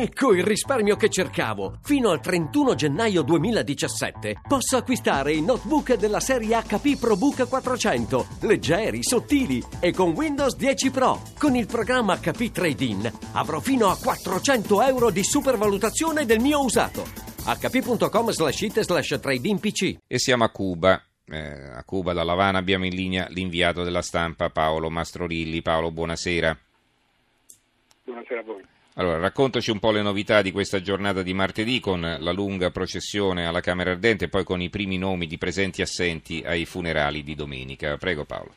[0.00, 1.80] Ecco il risparmio che cercavo!
[1.82, 9.02] Fino al 31 gennaio 2017 posso acquistare i notebook della serie HP ProBook 400, leggeri,
[9.02, 11.20] sottili e con Windows 10 Pro.
[11.36, 17.02] Con il programma HP Trade-in avrò fino a 400 euro di supervalutazione del mio usato.
[17.44, 21.02] hp.com slash it slash pc E siamo a Cuba.
[21.26, 25.60] Eh, a Cuba, da Lavana, abbiamo in linea l'inviato della stampa Paolo Mastrorilli.
[25.60, 26.56] Paolo, buonasera.
[28.04, 28.76] Buonasera a voi.
[28.98, 33.46] Allora, raccontaci un po' le novità di questa giornata di martedì con la lunga processione
[33.46, 37.22] alla Camera Ardente e poi con i primi nomi di presenti e assenti ai funerali
[37.22, 37.96] di domenica.
[37.96, 38.52] Prego Paolo.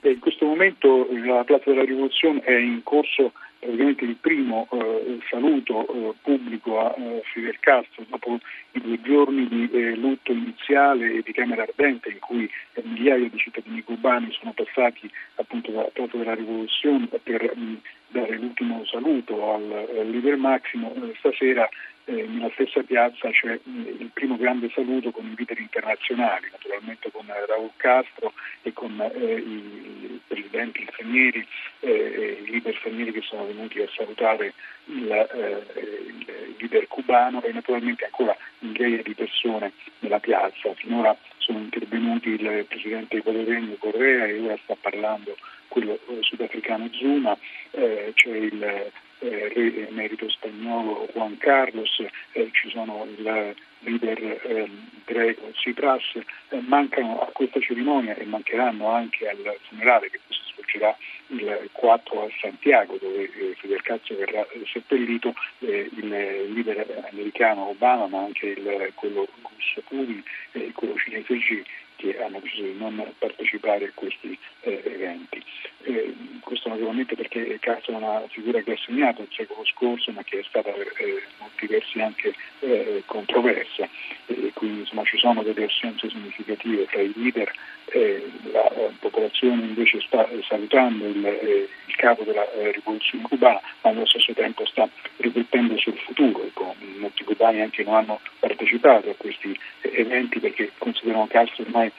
[0.00, 5.18] Beh, in questo momento la Piazza della Rivoluzione è in corso praticamente il primo eh,
[5.28, 8.40] saluto eh, pubblico a eh, Fidel Castro dopo
[8.72, 13.28] i due giorni di eh, lutto iniziale e di Camera Ardente in cui eh, migliaia
[13.28, 19.52] di cittadini cubani sono passati appunto dalla Piazza della Rivoluzione per mh, dare l'ultimo saluto
[19.52, 20.94] al, al leader Massimo.
[20.94, 21.68] Eh, stasera
[22.10, 27.70] nella stessa piazza c'è il primo grande saluto con i leader internazionali, naturalmente con Raul
[27.76, 31.46] Castro e con i presidenti stranieri,
[31.80, 34.52] i leader stranieri che sono venuti a salutare
[34.86, 40.74] il, il leader cubano e naturalmente ancora migliaia di persone nella piazza.
[40.74, 45.36] Finora sono intervenuti il presidente equatoriano Correa e ora sta parlando
[45.68, 47.36] quello sudafricano Zuma,
[47.70, 48.62] eh, c'è il
[49.20, 54.68] eh, re emerito spagnolo Juan Carlos, eh, ci sono il leader eh,
[55.04, 56.16] greco Tsipras,
[56.48, 60.39] eh, mancano a questa cerimonia e mancheranno anche al funerale che si
[60.70, 60.96] svolgerà
[61.28, 68.20] il 4 a Santiago dove eh, Fidel Castro verrà seppellito, il leader americano Obama ma
[68.20, 71.64] anche il, quello russo Putin e quello cinese Xi
[72.00, 75.42] che hanno deciso di non partecipare a questi eh, eventi.
[75.82, 80.22] Eh, questo naturalmente perché Castro è una figura che ha segnato il secolo scorso ma
[80.22, 83.88] che è stata per eh, molti versi anche eh, controversa
[84.26, 87.50] e quindi insomma, ci sono delle assenze significative tra i leader,
[88.52, 94.64] la popolazione invece sta salutando il, il capo della rivoluzione cubana ma allo stesso tempo
[94.66, 100.72] sta riflettendo sul futuro, ecco, molti cubani anche non hanno partecipato a questi eventi perché
[100.78, 101.89] considerano Castro ormai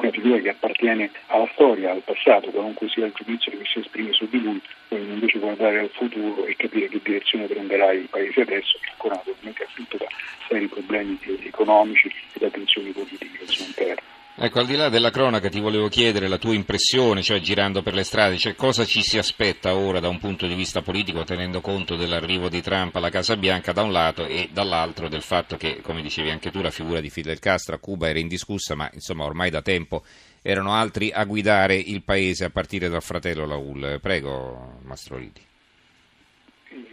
[0.00, 4.12] una figura che appartiene alla storia, al passato, qualunque sia il giudizio che si esprime
[4.12, 8.40] su di lui, vogliono invece guardare al futuro e capire che direzione prenderà il paese
[8.40, 10.06] adesso, che ancora naturalmente è afflitto da
[10.48, 14.09] seri problemi economici e da tensioni politiche al suo interno.
[14.42, 17.92] Ecco, al di là della cronaca ti volevo chiedere la tua impressione, cioè girando per
[17.92, 21.60] le strade, cioè cosa ci si aspetta ora da un punto di vista politico tenendo
[21.60, 25.82] conto dell'arrivo di Trump alla Casa Bianca da un lato e dall'altro del fatto che,
[25.82, 29.24] come dicevi anche tu, la figura di Fidel Castro a Cuba era indiscussa, ma insomma
[29.24, 30.04] ormai da tempo
[30.40, 33.98] erano altri a guidare il paese a partire dal fratello Raul.
[34.00, 35.48] Prego, Mastroliti.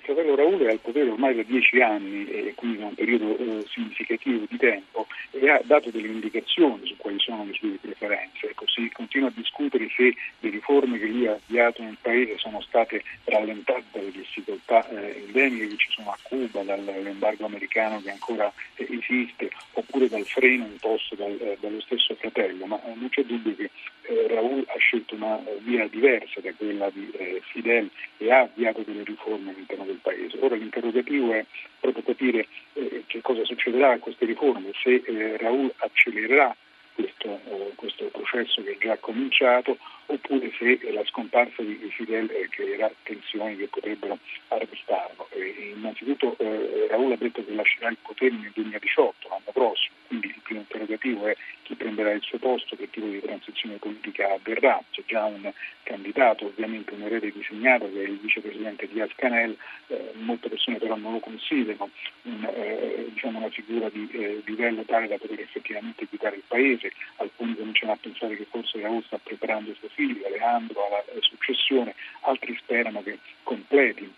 [0.07, 3.65] Fratello Raul è al potere ormai da dieci anni e quindi da un periodo eh,
[3.67, 8.51] significativo di tempo e ha dato delle indicazioni su quali sono le sue preferenze.
[8.51, 12.61] Ecco, si continua a discutere se le riforme che lui ha avviato nel Paese sono
[12.61, 18.49] state rallentate dalle difficoltà eh, endemiche che ci sono a Cuba, dall'embargo americano che ancora
[18.75, 23.23] eh, esiste, oppure dal freno imposto dal, eh, dallo stesso fratello, ma eh, non c'è
[23.23, 23.69] dubbio che
[24.03, 27.11] eh, Raul ha scelto una via diversa da quella di
[27.51, 30.37] Fidel e ha avviato delle riforme all'interno del Paese.
[30.39, 31.45] Ora l'interrogativo è
[31.79, 36.55] proprio capire eh, che cosa succederà a queste riforme, se eh, Raul accelererà
[36.93, 39.77] questo, eh, questo, processo che è già cominciato
[40.07, 45.27] oppure se la scomparsa di Fidel creerà tensioni che potrebbero arrestarlo.
[45.75, 50.41] innanzitutto eh, Raul ha detto che lascerà il potere nel 2018, l'anno prossimo, quindi il
[50.57, 54.81] primo interrogativo è chi prenderà il suo posto, che tipo di transizione politica avverrà.
[54.89, 55.51] C'è già un
[55.83, 59.55] candidato, ovviamente un erede disegnato che è il vicepresidente Diaz Canel,
[59.87, 61.89] eh, molte persone però non lo considerano
[62.23, 66.91] un, eh, diciamo una figura di eh, livello tale da poter effettivamente guidare il paese,
[67.17, 72.55] alcuni cominciano a pensare che forse Raul sta preparando suo figlio, Alejandro, alla successione, altri
[72.57, 74.11] sperano che completi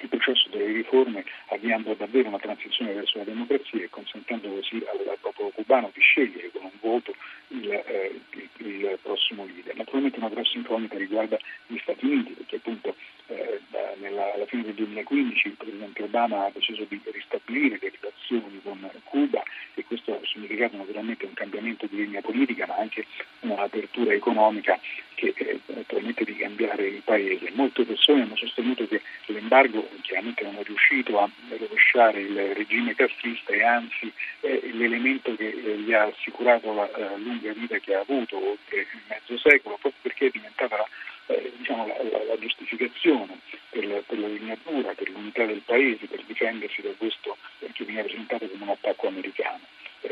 [0.00, 5.08] il processo delle riforme avviando davvero una transizione verso la democrazia e consentendo così al,
[5.08, 7.14] al popolo cubano di scegliere con un voto
[7.48, 9.76] il, eh, il, il, prossimo leader.
[9.76, 12.96] Naturalmente una grossa incognita riguarda gli Stati Uniti perché appunto
[13.26, 13.60] eh,
[13.98, 18.90] nella, alla fine del 2015 il Presidente Obama ha deciso di ristabilire le relazioni con
[19.04, 19.42] Cuba
[19.74, 23.06] e questo ha significato naturalmente un cambiamento di linea politica ma anche
[23.40, 24.78] un'apertura economica
[25.14, 27.50] che eh, permette di cambiare il paese.
[27.54, 33.52] Molte persone hanno sostenuto che l'embargo chiaramente non è riuscito a rovesciare il regime castrista
[33.52, 38.00] e anzi è l'elemento che eh, gli ha assicurato la eh, lunga vita che ha
[38.00, 40.86] avuto, oltre mezzo secolo, proprio perché è diventata la,
[41.26, 43.38] eh, diciamo, la, la, la giustificazione
[43.70, 47.36] per, per la legnatura, per l'unità del paese, per difendersi da questo
[47.72, 49.60] che viene presentato come un attacco americano.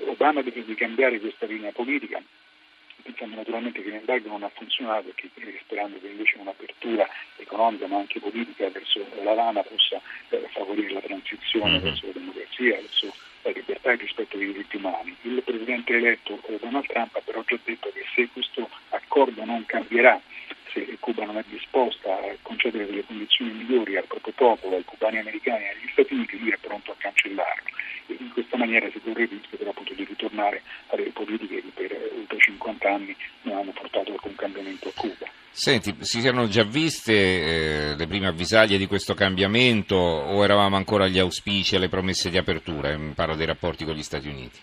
[0.06, 2.20] Obama deve cambiare questa linea politica,
[3.02, 5.30] pensando naturalmente che l'embargo non ha funzionato e che
[5.62, 7.06] sperando che invece un'apertura
[7.36, 10.00] economica ma anche politica verso l'Havana possa
[10.30, 11.82] eh, favorire la transizione mm-hmm.
[11.82, 15.16] verso la democrazia, verso la libertà e il rispetto dei diritti umani.
[15.22, 19.64] Il presidente eletto eh, Donald Trump ha però già detto che se questo accordo non
[19.66, 20.20] cambierà
[20.72, 25.18] se Cuba non è disposta a concedere delle condizioni migliori al proprio popolo, ai cubani
[25.18, 27.70] americani e agli Stati Uniti, lui è pronto a cancellarlo.
[28.06, 31.62] E in questa maniera si corre il rischio però appunto di ritornare a delle politiche
[31.62, 35.26] che per oltre 50 anni non hanno portato alcun cambiamento a Cuba.
[35.54, 41.04] Senti, si erano già viste eh, le prime avvisaglie di questo cambiamento o eravamo ancora
[41.04, 42.98] agli auspici e alle promesse di apertura?
[43.14, 44.58] Parlo dei rapporti con gli Stati Uniti.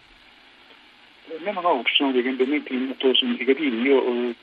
[1.43, 3.81] No, no, no, ci sono dei cambiamenti molto significativi.
[3.81, 4.35] Io eh,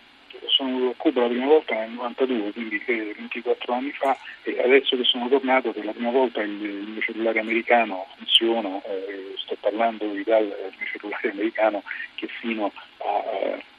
[0.56, 5.04] sono a Cuba la prima volta nel 92, quindi 24 anni fa, e adesso che
[5.04, 10.06] sono tornato per la prima volta il, il mio cellulare americano funziona, eh, sto parlando
[10.06, 11.82] di dal mio cellulare americano
[12.14, 13.04] che fino a,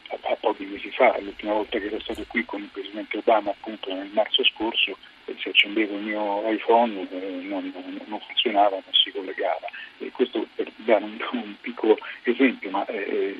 [0.10, 3.50] a, a, pochi mesi fa, l'ultima volta che ero stato qui con il Presidente Obama
[3.50, 4.96] appunto nel marzo scorso,
[5.26, 7.74] eh, se accendevo il mio iPhone eh, non,
[8.06, 9.68] non, funzionava, non si collegava.
[9.98, 13.36] E questo per dare un, un piccolo esempio, ma eh,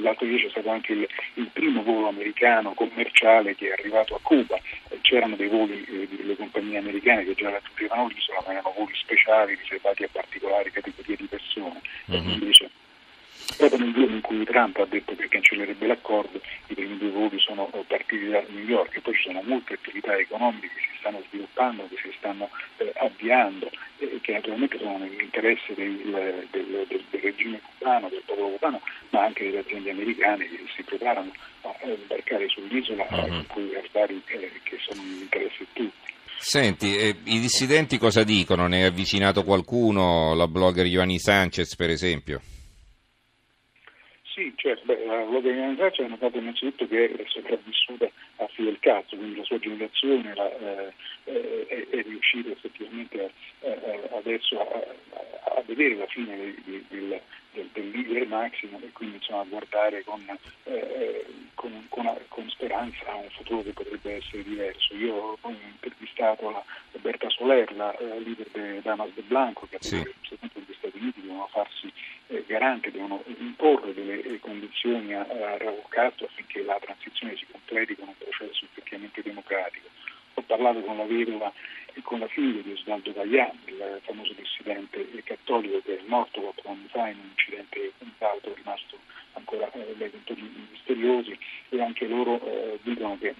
[0.00, 4.20] l'altro ieri c'è stato anche il, il, primo volo americano commerciale che è arrivato a
[4.22, 4.56] Cuba,
[4.88, 8.92] eh, c'erano dei voli eh, delle compagnie americane che già raggiungevano l'isola, ma erano voli
[8.94, 11.80] speciali riservati a particolari categorie di persone.
[12.10, 12.28] Mm-hmm.
[12.28, 12.70] Invece,
[13.56, 17.38] proprio nel giorno in cui Trump ha detto che cancellerebbe l'accordo, i primi due voli
[17.38, 21.22] sono partiti da New York e poi ci sono molte attività economiche che si stanno
[21.28, 22.48] sviluppando, che si stanno
[22.78, 28.48] eh, avviando e che naturalmente sono nell'interesse del, del, del, del regime cubano, del popolo
[28.50, 28.80] cubano,
[29.10, 33.46] ma anche delle aziende americane che si preparano a imbarcare sull'isola uh-huh.
[33.46, 36.12] cui affari eh, che sono nell'interesse di tutti.
[36.38, 38.68] Senti, eh, i dissidenti cosa dicono?
[38.68, 42.40] Ne è avvicinato qualcuno, la blogger Giovanni Sanchez per esempio?
[44.38, 45.02] Sì, certo, beh,
[45.88, 50.48] Sanchez è notato innanzitutto che è sopravvissuta a Fidel Castro, quindi la sua generazione la,
[50.58, 50.92] eh,
[51.24, 53.32] eh è, è, riuscita effettivamente
[53.64, 57.20] a, adesso a, a, vedere la fine del, del,
[57.52, 60.24] del, del leader Maximo e quindi insomma, a guardare con,
[60.62, 64.94] eh, con, con, con, speranza a un futuro che potrebbe essere diverso.
[64.94, 66.62] Io ho intervistato la
[66.92, 70.36] Roberta Soler, la eh, leader di Damas de Blanco, che ha detto sì.
[70.78, 71.92] Stati Uniti devono farsi
[72.28, 78.08] eh, garante, devono imporre delle eh, condizioni a, a affinché la transizione si completi con
[78.08, 79.88] un processo effettivamente democratico.
[80.34, 81.52] Ho parlato con la vedova
[81.92, 86.70] e con la figlia di Osvaldo Vaglià, il famoso dissidente cattolico che è morto quattro
[86.70, 88.98] anni fa in un incidente d'auto rimasto
[89.32, 91.38] ancora eh, dai contorni misteriosi
[91.68, 93.34] e anche loro eh, dicono che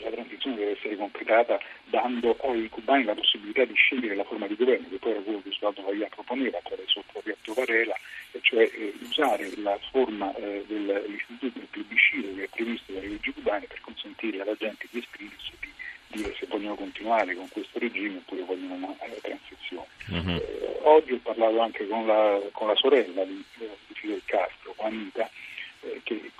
[0.00, 4.56] la transizione deve essere completata dando ai cubani la possibilità di scegliere la forma di
[4.56, 7.96] governo, che poi era quello che Osvaldo Vaglià proponeva attraverso il progetto Varela,
[8.40, 13.66] cioè eh, usare la forma eh, dell'istituto del plebiscito che è previsto dalle leggi cubane
[13.66, 18.18] per consentire alla gente di esprimersi e di dire se vogliono continuare con questo regime
[18.18, 19.86] oppure vogliono una eh, transizione.
[20.08, 20.36] Uh-huh.
[20.36, 25.28] Eh, oggi ho parlato anche con la, con la sorella di, di Fidel Castro, Juanita,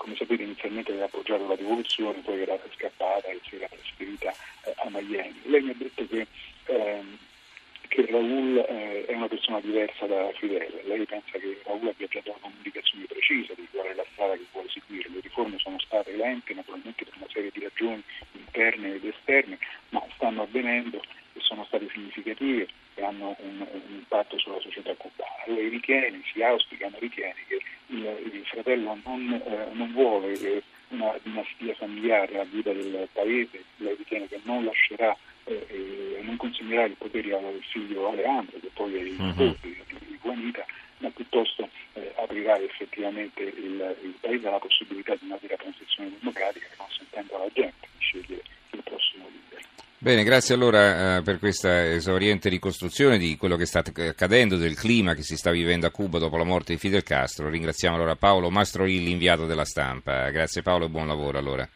[0.09, 4.33] come sapete inizialmente aveva appoggiato la rivoluzione, poi era scappata e si era trasferita
[4.63, 5.39] eh, a Miami.
[5.43, 6.25] Lei mi ha detto che,
[6.65, 7.17] ehm,
[7.87, 10.81] che Raul eh, è una persona diversa da Fidel.
[10.85, 14.45] Lei pensa che Raul abbia già dato un'indicazione precisa di qual è la strada che
[14.51, 15.09] vuole seguire.
[15.09, 20.03] Le riforme sono state lente, naturalmente per una serie di ragioni interne ed esterne, ma
[20.15, 25.43] stanno avvenendo e sono state significative e hanno un, un impatto sulla società cubana.
[25.45, 30.63] Lei ritiene, si auspica, ma ritiene che il, il fratello non, eh, non vuole eh,
[30.89, 36.37] una dinastia familiare a guida del paese, lei ritiene che non lascerà e eh, non
[36.37, 39.57] consegnerà il potere al figlio Alejandro, che poi è il nipote uh-huh.
[39.61, 40.65] di, Juanita,
[40.97, 46.67] ma piuttosto eh, aprirà effettivamente il, il paese alla possibilità di una vera transizione democratica
[46.75, 49.65] consentendo alla gente di scegliere il prossimo leader.
[50.09, 55.13] Bene, grazie allora eh, per questa esauriente ricostruzione di quello che sta accadendo, del clima
[55.13, 57.47] che si sta vivendo a Cuba dopo la morte di Fidel Castro.
[57.47, 60.31] Ringraziamo allora Paolo Mastroilli, inviato della stampa.
[60.31, 61.69] Grazie Paolo e buon lavoro allora.